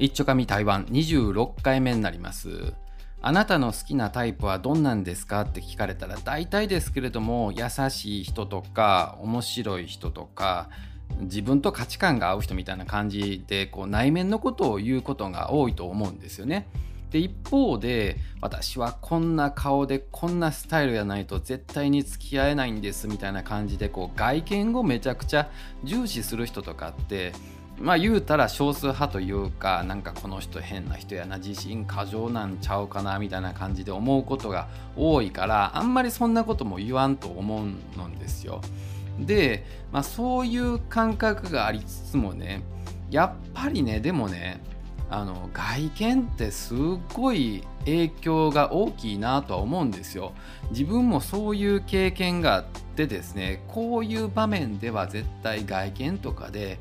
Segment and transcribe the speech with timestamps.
[0.00, 2.72] 一丁紙台湾26回目になります
[3.20, 10.70] あなたの好きなタイプはどんなんですかって聞かれたら大体ですけれども優しい人とか面白い人とか
[11.20, 16.66] 自分と価値観が合う人みたいな感じでこう内面のことを言うことが多いと思うんですよね。
[17.10, 25.50] で一方で私はこんな顔でこんなスタイルやないと絶対に付き合えないんですみたいな感じでこう外見をめちゃくちゃ
[25.82, 27.32] 重視する人とかって
[27.80, 38.60] まあ言うたら少数派というかなんかこの人変な人やな自信過剰なんちゃうかなみたいな感じで思うことが多いからあんまりそんなことも言わんと思うんですよ。
[39.18, 42.62] で、まあ、そういう感覚がありつつもね
[43.10, 44.62] やっぱりねでもね
[45.08, 46.78] あの外見ってすっ
[47.14, 50.32] ごい影響が大きいなとは思うんですよ。
[50.70, 56.78] 自分もそういう経験があってですねこういう場面では絶対外見とかで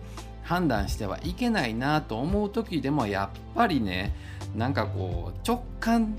[0.50, 4.16] 判断してはいけないなと思う時でもやっぱりね
[4.56, 6.18] なんかこう直感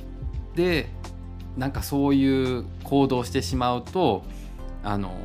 [0.54, 0.88] で
[1.56, 4.22] なんかそういう行動してしまうと
[4.84, 5.16] あの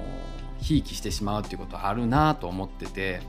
[0.59, 3.21] ひいきしてしまうっていうことあるなと思ってて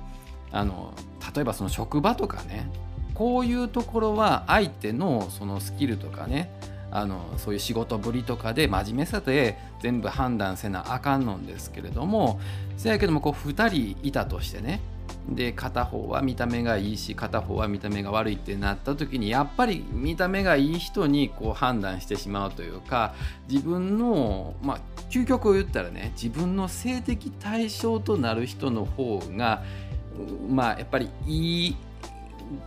[0.51, 0.95] あの
[1.35, 2.71] 例えばその職場とかね
[3.13, 6.51] こういうところは相手のそのスキルとかね
[6.91, 12.41] あのそういう仕事ぶりとかで真面目さで全部判断せなあかんのんですけれども
[12.79, 14.81] せやけどもこう2人いたとしてね
[15.29, 23.15] で片方は見た目がいいし片方は見た目が悪いってなった時にやっぱり見た目がいい人にこう判断してしまうというか
[23.49, 29.63] 自分のまあ究極を言ったらね自分の性的対象となる人の方が
[30.49, 31.77] まあやっぱりいい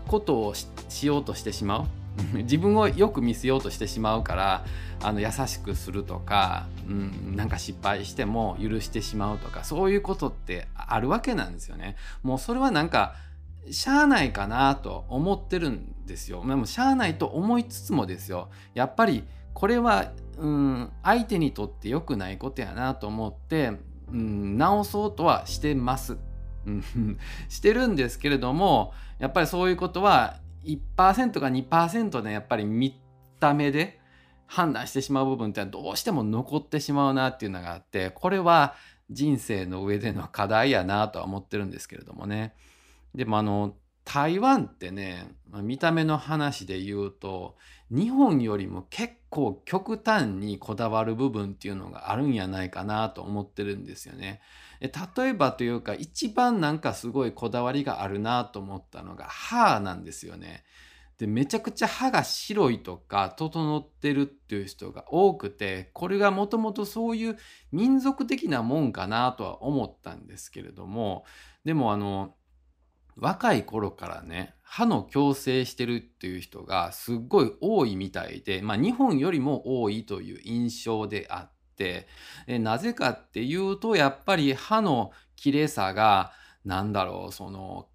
[0.07, 1.98] ことをしようとしてしまう。
[2.33, 4.65] 自分をよく見せようとしてしまうから
[5.01, 11.95] あの優しくするとか、うん、なんか失敗しても許してしまうとかそういうことってあるわけなんですよね。
[12.23, 13.15] もうそれはなんか
[13.71, 16.43] しゃあないかなと思ってるんですよ。
[16.45, 23.73] でもしゃあないと思いつつもですよやっぱりこれは、うん、相手にとって良くないことやなと思って、
[24.11, 26.17] うん、直そうとはしてます。
[27.47, 32.99] してるんですけれどもやっぱりそういうことは1%か2%でやっぱり見
[33.39, 33.99] た目で
[34.47, 38.75] 判断してしまう部分ってどうしても残ってしまうなっていうのがあってこれは
[39.09, 42.53] 人生の上での課題やなとは思ってるんですけれどもね。
[43.15, 43.75] でもあの
[44.09, 47.55] 台湾ってね見た目の話で言うと
[47.91, 54.41] 日本よりも結構極端にこだわる部分っていうのがあるんやないかなと思ってるんですよね。
[54.81, 60.63] 例えばというか一番なんかすごいこだわりがあるなと思ったのが歯なんですよね。
[61.19, 67.37] でめちゃくちゃ歯が白いとか整ってるっていう人が多くてこれがもともとそういう
[67.71, 71.25] 民族的なもんかなとは思ったんですけれども
[71.63, 72.33] でもあの
[73.19, 82.07] 若い頃からね歯の矯正してるっていう人がすっごい多いみたいで、まあ、日本よりも多いという印象であって、
[82.47, 86.33] なぜかっていうとやっぱり歯の綺麗さが
[86.65, 87.87] 何だろうその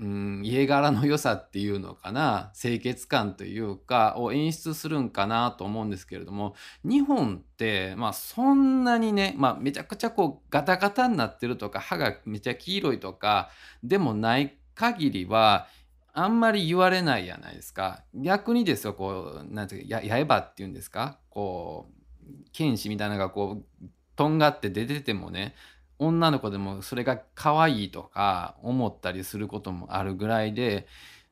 [0.00, 6.54] うん、家柄の良さっていうのかな清潔感というかを演出するんかなと思うんですけれども
[6.84, 13.50] 日本ってまあそんなにね、まあ、めちゃくちゃこうガタガタになってるとか歯がめちゃ黄色いとか
[13.82, 15.66] でもない限りは
[16.12, 18.02] あんまり言われないじゃないですか。
[18.14, 21.18] 逆にですよこうなんていうか刃っていうんですか。
[21.30, 25.54] こう剣士みたいなのがこうとんがって出ててもね
[25.98, 30.86] 女の子でもそれが可愛いとか思ったりすることもあるぐらいで、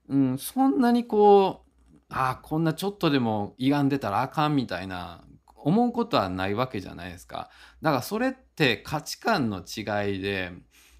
[0.09, 1.66] うん、そんなにこう
[2.09, 5.25] ああこんなちょっとでも歪んでたらあかんみたいな
[5.56, 7.50] 思うことはないわけじゃないですか。
[7.82, 10.52] だからそれって価値観の違いで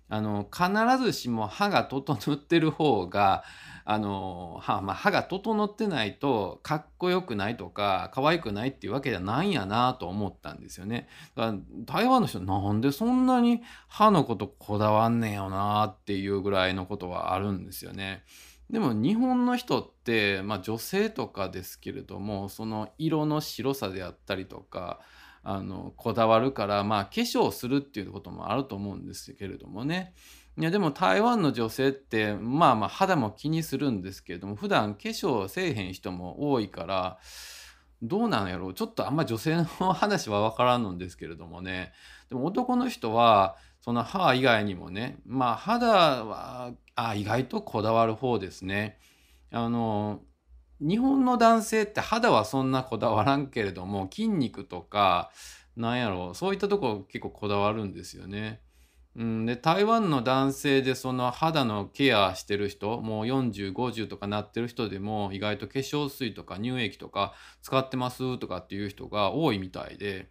[0.09, 0.69] あの必
[1.03, 3.45] ずしも歯が整ってる方が
[3.85, 11.09] あの歯,、まあ、歯が整ってないとかっこよくないとか可愛くないっていうわけじゃないんやなと思ったんですよね。
[11.37, 18.25] だから台湾の人なんでそんなに歯のことこだわんねんよなっていうぐらいのことはあるんですよね。
[18.71, 24.99] でも日本の人って、まあ、女性とかですけれどもその色の白さであったりとか
[25.49, 30.13] あのこだわるからまあ化粧するっていうこともあると思うんですけれどもね。
[30.59, 37.19] いやでも台湾の女性ってまあまあ肌も気にするんですけれども普段化粧せえへん人も多いから
[38.03, 38.75] どうなんやろう。
[38.75, 41.93] ちょっとあんま女性の話は分からんのですけれどもね。
[42.29, 45.87] でも男の人はその歯以外にもねまあ肌
[46.25, 48.99] はあ意外とこだわる方ですね。
[49.53, 50.23] あの
[50.81, 55.31] 日本の男性って肌はそんなこだわらんけれども筋肉とか
[55.77, 58.61] なんやろうそういったとこ結構こだわるんですよね。
[59.17, 67.33] うん、で台湾の男性でその肌のケアしてる人もう4050とかなってる人でも意外と化粧水とか乳液とか
[67.63, 70.29] 使ってますとかっていう人が多いみたいで、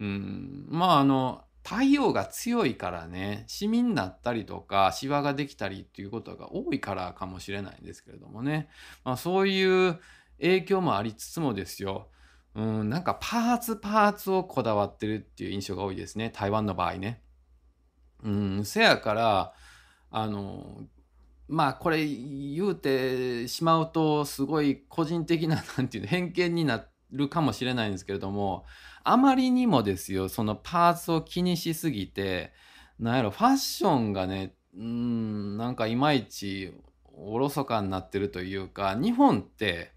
[0.00, 8.68] うん、まああの太陽が強いからねシミになったりとかシワができたりっていうことが多いからかもしれないんですけれどもね、
[9.04, 9.98] まあ、そういう
[10.40, 12.06] 影響もありつつもですよ。
[12.54, 16.30] うん、なんかパーツパーツをこだわってるっていう印象が多いですね。
[16.30, 17.20] 台湾の場合ね。
[18.22, 19.52] うん、せやから
[20.12, 20.84] あの
[21.48, 28.64] まあこれ言うてしまうとすごい個人的ななんていうの偏見になってるかもしれないんですけれども
[29.04, 32.52] あまりにもですよそのパーツを気にしすぎて
[32.98, 36.72] なんやろファッションがねうんなんかいまいち
[37.14, 39.92] おろそかになってるというか日本って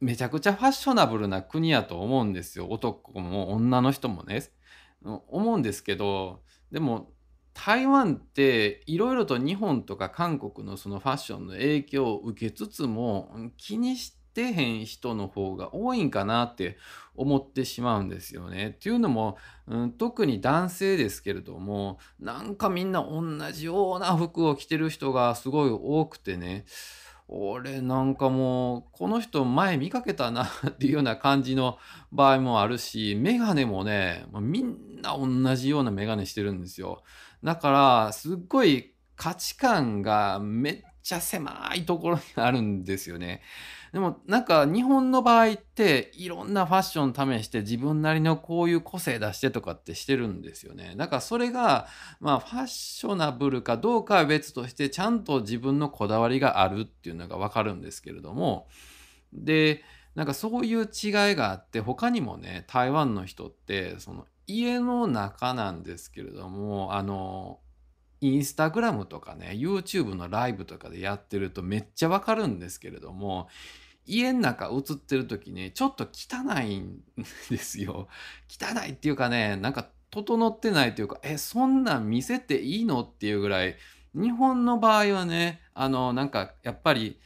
[0.00, 2.66] めちゃくちゃファッショナブルな国やと思うんですよ。
[2.68, 4.42] 男も女の人もね。
[5.04, 7.10] 思うんですけどでも
[7.54, 16.78] 台湾っていろいろと日本とか韓国のそのファッションの影響を受けつつも気にしててへん人の方が多いんかなって
[17.14, 18.68] 思ってしまうんですよね。
[18.68, 19.36] っていうのも、
[19.66, 26.64] うん、特に男性ですけれどもなんかみんな同じような服を着てる人がすごい多くてね
[27.28, 31.78] 俺なんかもうこの人前見かけたなっていうような感じの
[32.10, 37.02] 場合もあるしメガネもねみんな同じようなメガネしてるんですよ
[37.42, 43.40] だからすっごい価値観がめっちゃ狭いところにあるんですよね
[43.92, 50.94] でもなんか日本の場合っていろんなファッション試して自分なりのこういう個性出してとかってしてるんですよね。
[50.96, 58.66] だからそれがまあファッショナブルかどうかは別としてちゃんと自分のこだわりがあるっていうのがわかるんですけれども
[59.34, 59.82] で
[60.14, 60.90] なんかそういう違い
[61.34, 67.60] があって他にもね台湾の人ってその家の中なんですけれどもあの
[68.22, 73.48] インスタグラムとかね YouTube のライブとかでやってるとめっちゃわかるんですけれども
[74.06, 77.02] 家の中映ってる時ねちょっと汚いん
[77.50, 78.08] ですよ。
[78.48, 83.76] 汚いっていうかねなんか整ってないというかえそんなん見せていいのっていうぐらい
[84.14, 87.18] 日本の場合はねあのなんかやっぱり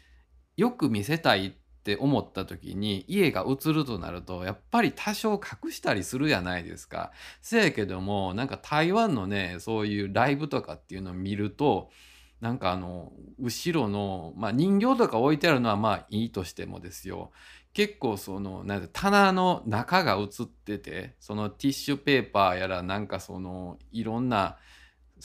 [0.56, 7.12] よく見せたいってって思った時に家が映るとなるとやっぱり多少隠したりするじゃないですか。
[7.40, 11.90] せやけどもなんか台湾のねそういうライブとかっていうのを見ると
[12.40, 17.30] なんかあの後ろの、まあ、人形とか置いてあるのはまあいいとしてもですよ
[17.72, 24.56] 結構そのなん棚の中が映っててそのティッシュペーパーやらなんかそのいろんな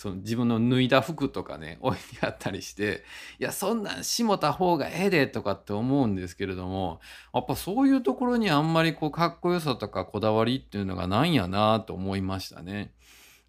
[0.01, 3.03] その自分の脱いだ服とかね 置いてあったりして
[3.37, 6.99] いやそんなんしもた方がええでとかって思うんですけれども
[7.35, 12.95] やっぱそういうところにあんまりこうかっこよさとかこだわりっていうのがないんやなと思いましたね。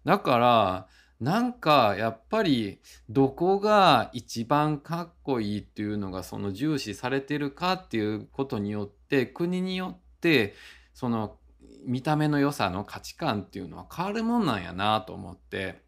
[0.05, 0.87] だから
[1.19, 2.77] なんかやっぱり
[3.09, 10.53] どこが一番かっこいいっていうのがその重視されてるかっていうことによって国によって
[10.93, 11.39] その
[11.83, 15.81] 見た目の良さの価値観っていうのは変わるもんなんやなと思って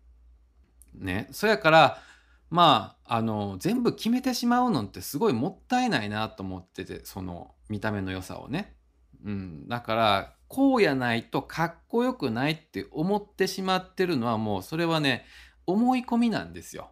[0.99, 2.01] ねそやから
[2.49, 8.75] まああの全部決めてしまうのってすごいもったいないなと思っててその見た目の良さをね。
[9.23, 15.25] うん、だからこうやないとかっこよくないって思ってしまってるのはもうそれはね
[15.65, 16.91] 思い込みなんですよ。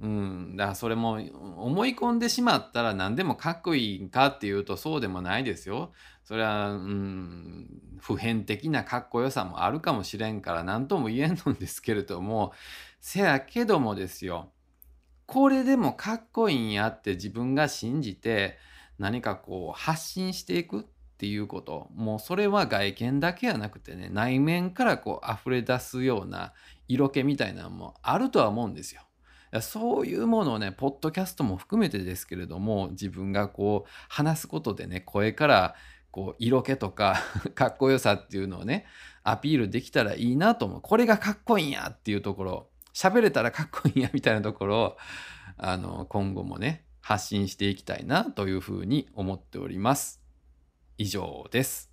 [0.00, 1.18] うん、だからそれも
[1.56, 5.92] 思い込んでしまったら何でもかっこいいかっていうとそうでもないですよ。
[6.22, 12.52] それは、うん、普遍的なかっこよさもあるかもしれんから何とも言えんのですけれども
[13.00, 14.50] せやけどもですよ
[15.26, 18.58] これでもかっこいいんやって自分が信じて
[18.98, 20.84] 何かこう発信していくっ
[21.16, 26.52] ていうこともうそれは外見だけじゃなくてね内面からこう溢れ出すような
[26.88, 29.07] 色気みたいなのもあるとは思うんですよ。
[29.60, 35.74] そういうものをねポッドキャストも含めてですけれども自分がこう話すことでね声から
[36.10, 37.20] こう色気とか
[37.54, 38.86] かっこよさっていうのをね
[39.22, 44.96] アピールできたらいいなと思うこれがかっこいいんやっていうところ喋れたらかっこいいんやみたいなところを
[45.56, 50.20] あの今後もね発信していきたいなというふうに思っております。
[50.98, 51.90] 以上です。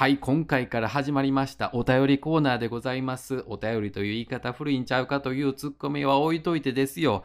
[0.00, 3.44] はい、今回から始まりましたお便りコーナーでございます。
[3.48, 7.22] お便りという言い方古いんちゃうかというツッコミは置いといてですよ。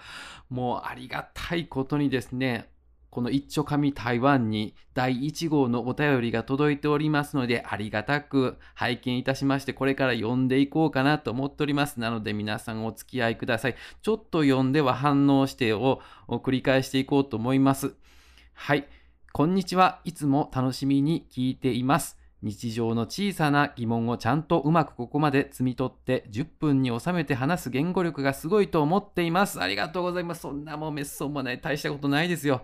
[0.50, 2.70] もうありがたいことにですね、
[3.12, 12.02] この一丁紙台湾に第1号のお便りが届いておりますので、ありがたく拝見いたしまして、これから読んでいこうかなと思っております。
[12.02, 13.76] なので皆さんお付き合いください。
[14.02, 17.96] ちょっと読んでは反応してを繰り返していこうと思います。
[18.54, 18.86] はい。
[19.32, 20.02] こんにちは。
[20.04, 22.25] いつも楽しみに聞いています。
[22.46, 29.60] 日常の小さな疑問をちゃんとうまくここまで摘み取って10分に収めて話す言語力がすごいと思っています。
[29.60, 30.42] ありがとうございます。
[30.42, 31.60] そんなもんめっそうもない。
[31.60, 32.62] 大したことないですよ。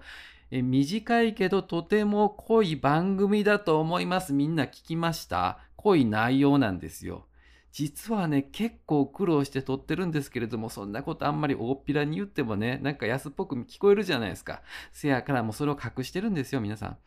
[0.52, 4.34] え短いけどとても濃い番組だと思います。
[4.34, 5.58] みんな聞きました？
[5.78, 7.26] 濃い内容なんですよ。
[7.72, 14.62] 実はね、結構苦労して撮ってるんですけれども、そんなことあんまり大っぴらに言ってもね、なんか安っぽく聞こえるじゃないですか。
[14.92, 16.98] せやからもうそれを隠してるんですよ、皆さん。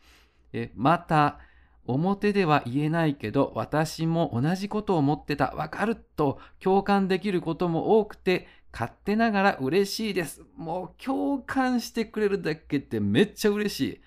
[0.51, 1.39] えまた、
[1.87, 10.43] 表では言えないけど、私も同じことを思ってた、わかると共感できることも多くて、勝手ながら嬉しいです。
[10.57, 14.01] もう共感してくれるだけってめっちゃ嬉しい。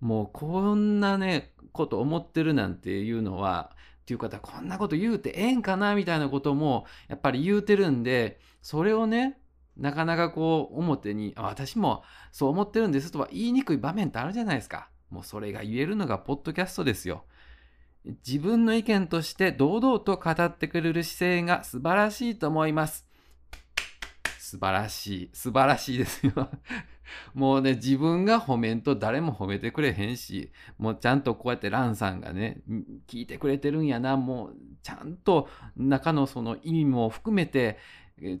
[0.00, 3.70] もうこんなね、こと思ってるなんていうのは、
[4.02, 9.38] っていう方、こんなこと言うてええんかなみたいなことも、やっぱり言うてるんで、それをね、
[9.76, 12.02] なかなかこう表に、私も
[12.32, 14.88] そう思ってるんですとは言いにくい場面ってあるじゃないですか。
[15.12, 17.24] もうそれが言えるのがポッドキャストですよ。
[18.26, 23.06] 自分の意見として堂々と語ってくれる姿勢が素晴らしいと思います。
[24.38, 25.30] 素晴らしい。
[25.34, 26.32] 素晴らしいですよ。
[27.34, 32.62] もうね、自分が褒めんと誰も褒めてくれへんし、もうちゃんとこうやってランさんがね、
[33.06, 37.78] 聞いてくれてるんやな、もうちゃんと中のその意味も含めて、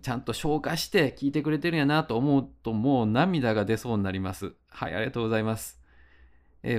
[0.00, 4.54] ちゃんと消化して聞いてくれてるんやなと思うと、もう涙が出そうになります。
[4.70, 5.81] はい、ありがとうございます。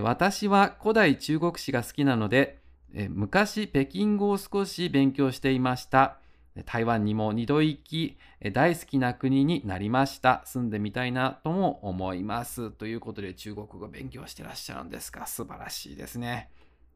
[0.01, 2.59] 私は古代中国史が好きなので、
[3.09, 6.19] 昔北京語を少し勉強していました。
[6.65, 8.15] 台湾にも二度行き、
[8.53, 10.43] 大好きな国になりました。
[10.45, 12.69] 住んでみたいなとも思います。
[12.71, 15.25] ということで中国語勉強してらっしゃるんですか？
[15.25, 16.49] 素晴らしいですね。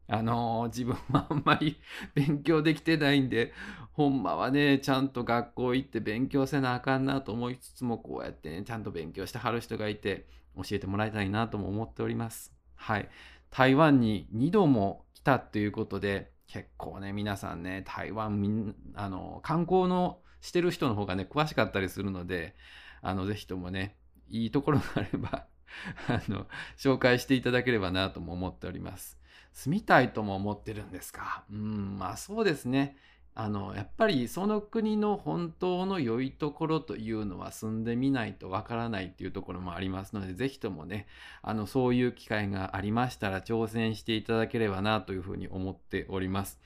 [0.08, 1.82] あのー、自分はあんまり
[2.14, 3.52] 勉強できてないんで、
[3.92, 12.57] ほんまはね、ちゃんと学校行って勉強せなあかんなと思いつつも、こうやってね、ちゃんと勉強してはる人がいて、教えてもらいたいなとも思っております。
[12.78, 13.10] はい。
[13.50, 22.56] 台湾に2度も来たということで、結構ね、皆さんね、台湾みん、あの、観光のしてる人の方がね、詳しかったりするので、
[23.02, 23.98] あの、ぜひともね、
[24.30, 25.46] いいところがあれば
[26.08, 29.18] あの、紹介していただければなとも思っております。
[29.54, 31.44] 住みたいとも思ってるんですか？
[31.52, 32.96] うん、まあそうですね。
[33.40, 41.06] あのやっぱりその国の本当の良いところというのは住んでみないとわからないっていうところもありますので是非ともね
[41.44, 46.60] あのそういう機会がありましたら挑戦していただければなというふうに思っております。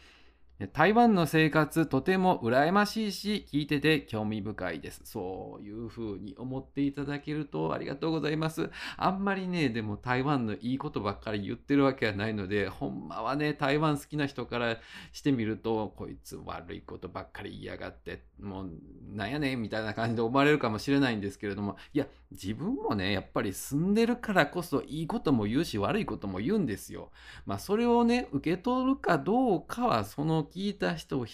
[0.68, 5.02] 台湾の生活とても羨ましいし聞いてて興味深いです。
[5.06, 8.70] そういうふうに思っていただけるとありがとうございます。
[8.98, 14.78] あんまりねでも台湾のいいことばっかり言ってるわけはないのでほんまはね台湾好きな人から
[15.12, 18.70] してみるとこいつ悪いことばっかり言いやがってもう
[19.14, 27.12] なんやねんみたいな感じで思われるかもしれないんですけれどもいや自分もねやっぱり住んでるからこそいいことも言うし悪いことも言うんですよ。
[27.46, 31.26] まあそれをね受け取るかどうかはその聞いた人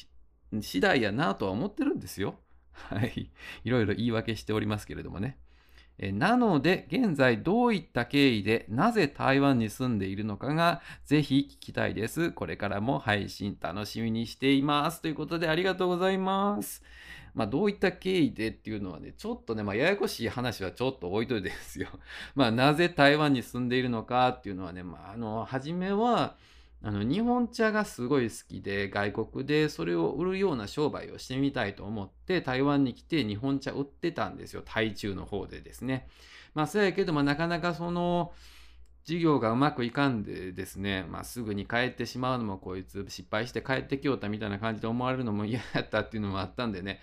[0.62, 2.36] 次第やなとは思ってるんですよ。
[2.72, 3.32] はい。
[3.64, 5.38] いろいろ言い訳しておりますけれどもね。
[6.00, 12.32] えなので、現在どういった経緯でなぜ台湾に住んでいるのかがぜひ聞きたいです。
[12.32, 15.02] これからも配信楽しみにしています。
[15.02, 16.84] ということでありがとうございます。
[17.38, 21.88] まあ、どういった経緯でっていうのはね、ちょっとね、まあ、ややこしい話はちょっと置いといてですよ。
[22.34, 26.36] まあ、なぜ台湾に住んでいるのかっていうのはね、まあ、あの、初めは、
[26.84, 34.62] あの日本茶がすごい好きで外国でそれを売るような商売をしてみたいと思って台湾に来て日本茶売ってたんですよ。
[34.64, 36.08] 台中の方でですね。
[36.54, 38.32] まあそうやけどもなかなかその
[39.08, 47.00] 事業がうまくいかんでですね、まあ、すぐに帰ってしまうのもこいつ失敗して帰ってきよったみたいな感じで思われるのも 嫌やったっていうのもあったんでね。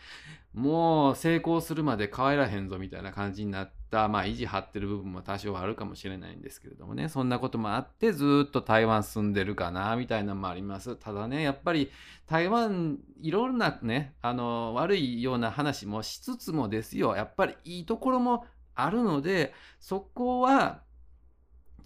[0.52, 7.08] もう成功するまで帰らへんぞみたいな感じになったまあ意地張ってる部分も多少あるかもしれないんですけれどもね。
[7.08, 10.96] そんなこともあってずっと台湾住んでるかなみたいなのもあります。
[10.96, 11.90] ただねやっぱり
[12.26, 17.16] 台湾いろんなねあの悪いような話もしつつもですよ。
[17.16, 20.82] やっぱりいいところもあるのでそこは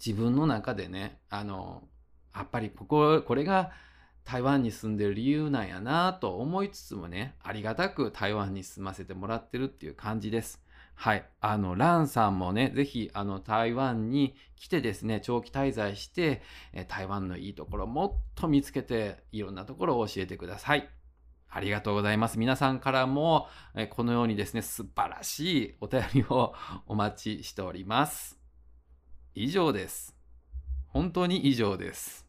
[0.03, 1.83] 自分の中でねあの
[2.35, 3.71] やっぱりこここれが
[4.23, 10.63] 台湾に住んでる理由なんやなと思いつつもねありがたく台湾に住ませてもらってるっていう感じです。
[11.01, 11.23] はい。
[11.39, 16.41] あの、ランさんもね、ぜひ、あの、台湾に来てですね、長期滞在して、
[16.73, 20.89] え台湾のいいところをもっと見つけて、いろんなところを教えてください。
[21.47, 22.37] ありがとうございます。
[22.37, 26.53] 皆さんからも、えこのようにですね、素晴らしいお便りを
[26.85, 28.37] お待ちしております。
[29.33, 30.17] 以上です。
[30.87, 32.28] 本当に以上です。